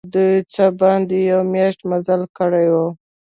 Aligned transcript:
دوی 0.13 0.33
څه 0.53 0.65
باندي 0.79 1.19
یوه 1.31 1.43
میاشت 1.53 1.79
مزل 1.91 2.21
کړی 2.37 2.65
وو. 2.73 2.87